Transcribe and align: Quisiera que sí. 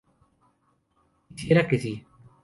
Quisiera 1.35 1.67
que 1.67 1.77
sí. 1.83 1.93